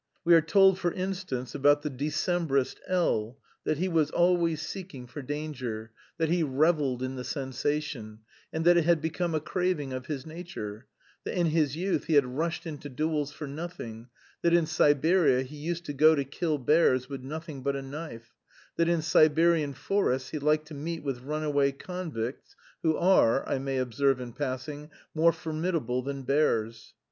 [0.25, 5.05] We are told, for instance, about the Decabrist L n, that he was always seeking
[5.05, 9.93] for danger, that he revelled in the sensation, and that it had become a craving
[9.93, 10.87] of his nature;
[11.23, 14.07] that in his youth he had rushed into duels for nothing;
[14.41, 18.31] that in Siberia he used to go to kill bears with nothing but a knife;
[18.77, 23.59] that in the Siberian forests he liked to meet with runaway convicts, who are, I
[23.59, 26.95] may observe in passing, more formidable than bears.